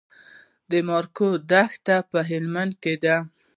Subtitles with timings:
[0.69, 3.15] د مارګو دښتې په هلمند کې دي